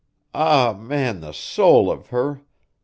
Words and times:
Ah, 0.33 0.73
man, 0.75 1.19
the 1.21 1.31
soul 1.31 1.91
of 1.91 2.07
her! 2.07 2.41